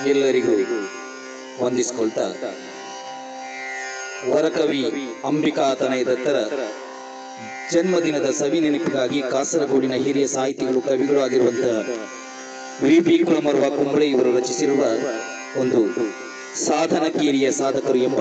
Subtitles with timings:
[0.00, 0.54] ಎಲ್ಲರಿಗೂ
[1.64, 2.26] ವಂದಿಸಿಕೊಳ್ತಾ.
[4.30, 4.84] ವರಕವಿ
[5.24, 6.48] ಅಂಬಿಕಾತನಯ ದತ್ತರ
[7.72, 11.76] ಜನ್ಮದಿನದ ಸವಿ ನೆನಪಿಗಾಗಿ ಕಾಸರಗೋಡಿನ ಹಿರಿಯ ಸಾಹಿತಿಗಳು ಕವಿಗಳು ಆಗಿರುವಂತಹ
[12.82, 13.00] ವಿ.
[13.00, 13.18] ಪಿ.
[13.18, 14.84] ಕುಲಮರ್ವ ಕುಂಬಳೆ ಇವರು ರಚಿಸಿರುವ
[15.60, 15.80] ಒಂದು
[16.64, 18.20] ಸಾಧನಕೀರಿಯ ಸಾಧಕರು ಎಂಬ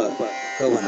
[0.59, 0.87] ಕವನ.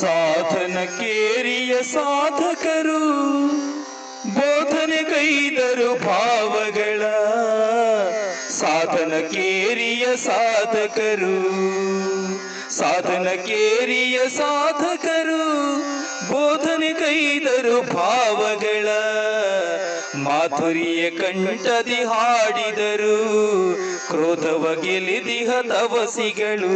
[0.00, 3.00] ಸಾಧನ ಕೇರಿಯ ಸಾಧಕರು
[4.34, 6.27] ಬೋಧನೆ ಕೈದರು ಭಾವಗಳ
[10.24, 11.36] ಸಾಧಕರು
[12.70, 15.44] ಸಾಧನ ಕೇರಿಯ ಸಾಧಕರು,
[16.32, 18.88] ಬೋಧನೆ ಕೈದರು ಭಾವಗಳ
[20.16, 23.16] ಮಾಧುರಿಯ ಕಂಠದಿ ಹಾಡಿದರು,
[24.08, 26.74] ಕ್ರೋಧವ ಗೆಲಿದಿಹ ತವಸಿಗಳು,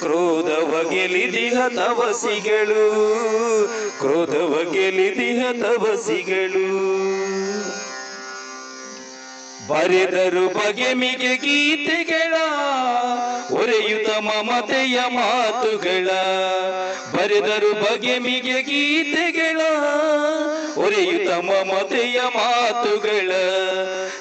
[0.00, 2.84] ಕ್ರೋಧವ ಗೆಲಿದಿಹ ತವಸಿಗಳು,
[3.98, 7.15] ಕ್ರೋಧವ ಗೆಲಿದಿಹ ತವಸಿಗಳು.
[9.68, 12.34] ಬರೆದರು ಬಗೆ ಮಿಗೆ ಗೀತೆಗಳ,
[13.50, 16.10] ಒರೆಯುತ ಮಮತೆಯ ಮಾತುಗಳ.
[17.16, 19.60] ಬರೆದರು ಬಗೆ ಮಿಗೆ ಗೀತೆಗಳ,
[20.76, 23.30] ಒರೆಯುತ ಮಮತೆಯ ಮಾತುಗಳ.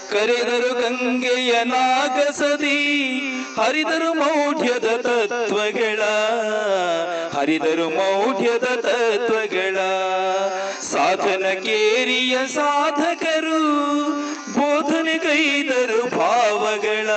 [0.10, 3.12] ಕರೆದರು ಗಂಗೆಯ ನಾಗಸದಿ,
[3.58, 6.02] ಹರಿದರು ಮೌಢ್ಯದ ತತ್ವಗಳ.
[7.38, 9.78] ಹರಿದರು ಮೌಢ್ಯದ ತತ್ವಗಳ.
[10.82, 14.25] ಸಾಧನ ಕೇರಿಯ ಸಾಧಕರು
[14.56, 17.10] ಬೋಧನೆ ಕೈದರು ಭಾವಗಳ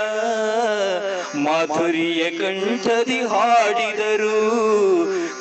[1.42, 4.39] ಮಾಧುರಿಯ ಕಂಠದಿ ಹಾಡಿದರು.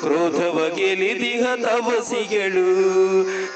[0.00, 2.68] ಕ್ರೋಧವ ಗೆಲಿದಿಹ ತವಸಿಗಳು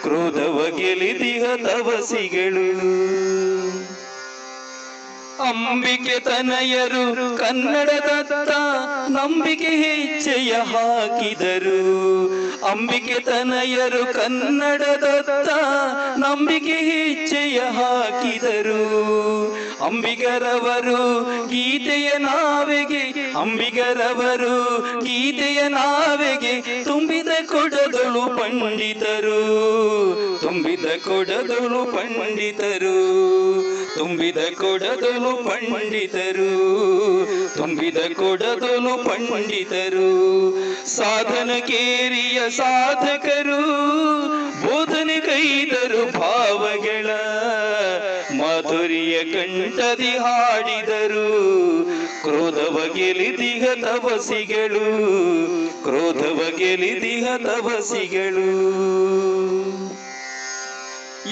[0.03, 2.69] ಕ್ರೋಧವ ಗೆಲಿದಿಹ ತವಸಿಗಳು
[5.43, 8.51] ಅಂಬಿಕೆ ತನಯರು ಕನ್ನಡದತ್ತ
[9.11, 11.81] ನಂಬಿಕೆ ಹೆಜ್ಜೆಯ ಹಾಕಿದರು.
[12.65, 15.49] ಅಂಬಿಕೆ ತನಯರು ಕನ್ನಡದತ್ತ
[16.35, 18.83] ನಂಬಿಕೆ ಹೆಜ್ಜೆಯ ಹಾಕಿದರು.
[19.85, 29.43] ಅಂಬಿಗರವರು ಗೀತೆಯ ನಾವೆಗೆ, ಅಂಬಿಗರವರು ಗೀತೆಯ ನಾವೆಗೆ ತುಂಬಿದ ಕೊಡದಳು ಪಂಡಿತರು.
[30.43, 32.93] ತುಂಬಿದ ಕೊಡದಳು ಪಂಡಿತರು.
[33.99, 36.53] ತುಂಬಿದ ಕೊಡದಲು ಪಂಡಿತರು.
[37.57, 40.03] ತುಂಬಿದ ಕೊಡದಲು ಪಂಡಿತರು.
[40.87, 43.82] ಸಾಧನ ಕೇರಿಯ ಸಾಧಕರು.
[49.25, 51.53] ಕಂಠದಿ ಹಾಡಿದರು.
[52.23, 54.83] ಕ್ರೋಧವ ಗೆಲಿದಿಹ ತವಸಿಗಳು
[55.83, 58.83] ಕ್ರೋಧವ ಗೆಲಿದಿಹ ತಪಸಿಗಳು.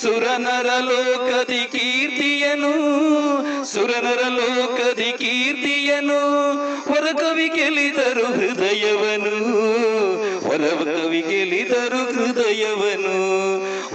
[0.01, 2.73] ಸುರನರ ಲೋಕದಿ ಕೀರ್ತಿಯನು.
[3.65, 6.19] ಸುರನರ ಲೋಕದಿ ಕೀರ್ತಿಯನು.
[6.81, 9.29] ಹೊರಕವಿ ಗೆಲಿದರು ಹೃದಯವನು.
[10.47, 13.39] ಹೊರಕವಿ ಗೆಲಿದರು ಹೃದಯವನು.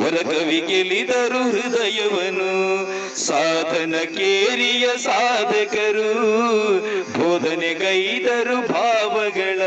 [0.02, 2.54] ಹೊರಕವಿ ಗೆಲಿದರು ಹೃದಯವನು.
[3.26, 6.14] ಸಾಧನ ಕೇರಿಯ ಸಾಧಕರು.
[7.12, 9.58] ಬೋಧನೆ ಗೈದರು ಭಾವಗಳ.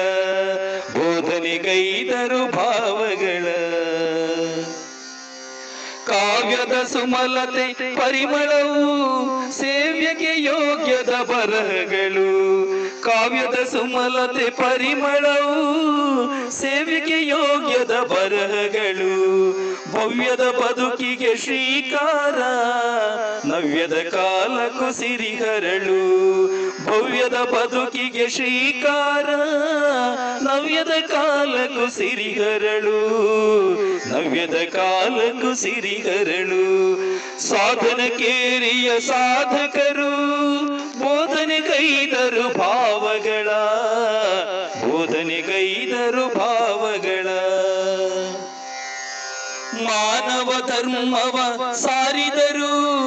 [0.94, 2.77] ಬೋಧನೆ ಗೈದರು ಭಾವಗಳ
[6.84, 9.08] ಸುಮಲತೆ ಪರಿಮಳವು
[9.52, 12.48] ಸೇವ್ಯಕ್ಕೆ ಯೋಗ್ಯದ ಬರಹಗಳು.
[13.02, 15.58] ಕಾವ್ಯದ ಸುಮಲತೆ ಪರಿಮಳವು
[16.52, 19.38] ಸೇವ್ಯಕ್ಕೆ ಯೋಗ್ಯದ ಬರಹಗಳು.
[19.92, 22.36] ಭವ್ಯದ ಬದುಕಿಗೆ ಶ್ರೀಕಾರ
[23.58, 26.02] ನವ್ಯದ ಕಾಲಕ್ಕೂ ಸಿರಿಹರಳು
[26.86, 29.30] ಭವ್ಯದ ಬದುಕಿಗೆ ಶ್ರೀಕಾರ.
[30.42, 33.00] ನವ್ಯದ ಕಾಲ ಸಿರಿಹರಳು
[34.10, 35.22] ನವ್ಯದ ಕಾಲ
[37.40, 40.12] ಸಾಧನ ಕೇರಿಯ ಸಾಧಕರು,
[41.00, 43.50] ಬೋಧನೆ ಕೈದರು ಭಾವಗಳ,
[44.86, 47.28] ಬೋಧನೆ ಕೈದರು ಭಾವಗಳ.
[49.84, 52.98] ಮಾನವ ಧರ್ಮವ ಸಾರಿದರು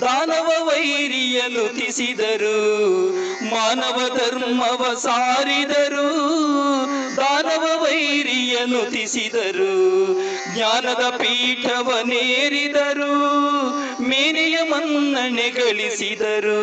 [0.00, 2.58] ದಾನವ ವೈರಿಯಲು ತಿಸಿದರು
[3.44, 6.08] ಮಾನವ ಧರ್ಮವ ಸಾರಿದರು
[7.16, 9.74] ದಾನವ ವೈರಿಯನು ತಿಸಿದರು
[10.54, 13.12] ಜ್ಞಾನದ ಪೀಠವನೇರಿದರು
[14.02, 16.60] ಮೇನೆಯ ಮನ್ನಣೆ ಗಳಿಸಿದರು,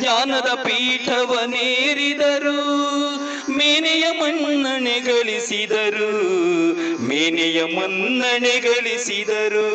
[0.00, 2.58] ಜ್ಞಾನದ ಪೀಠವನೇರಿದರು
[3.64, 6.12] ಮೇನೆಯ ಮನ್ನಣೆ ಗಳಿಸಿದರು.
[7.02, 9.68] ಮೇನೆಯ ಮನ್ನಣೆ ಗಳಿಸಿದರು.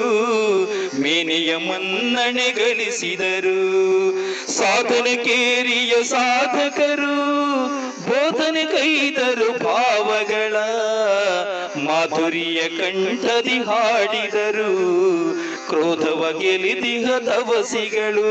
[1.01, 3.59] ಮೇನೆಯ ಮನ್ನಣೆ ಗಳಿಸಿದರು.
[4.51, 7.15] ಸಾಧನೆ ಕೇರಿಯ ಸಾಧಕರು,
[8.09, 10.56] ಬೋಧನೆ ಕೈದರು ಭಾವಗಳ
[11.83, 14.89] ಮಾಧುರಿಯ ಕಂಠದಿ ಹಾಡಿದರು.
[15.69, 18.30] ಕ್ರೋಧವ ಗೆಲಿದಿಹ ತವಸಿಗಳು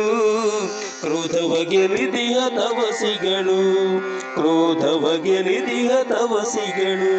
[1.00, 3.60] ಕ್ರೋಧವ ಗೆಲಿದಿಹ ದವಸಿಗಳು
[4.34, 7.14] ಕ್ರೋಧವ ಗೆಲಿದಿಹ ತವಸಿಗಳು